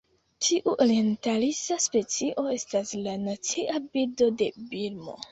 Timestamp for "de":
4.41-4.49